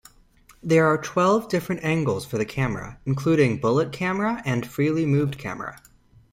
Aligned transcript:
There 0.63 0.87
are 0.87 0.97
twelve 0.99 1.47
different 1.47 1.83
angles 1.83 2.25
for 2.25 2.39
the 2.39 2.43
camera, 2.45 2.97
including 3.05 3.59
"bullet-camera" 3.59 4.41
and 4.45 4.65
freely 4.65 5.05
moved 5.05 5.37
camera. 5.37 5.79